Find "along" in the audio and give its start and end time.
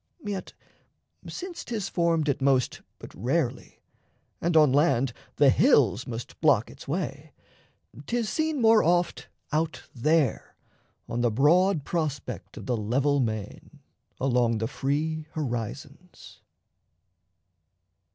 14.19-14.57